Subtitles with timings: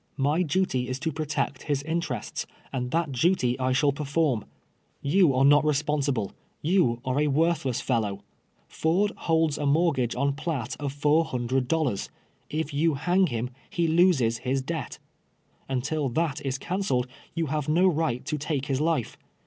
[0.17, 3.93] My duty is to protect his interests, and that duty I shall \ IIG TWELVE
[3.93, 3.95] YEARS A SLAVE.
[3.95, 4.45] perform.
[5.03, 6.31] You arc not responsible—
[6.79, 8.23] you are a worth less fellow.
[8.67, 12.09] Fiird holds a niortgag e on Piatt of four hundred dollars.
[12.49, 14.97] If you hang him he loses his debt,
[15.69, 17.05] lentil that is canceled
[17.35, 19.19] you have no right to take his life.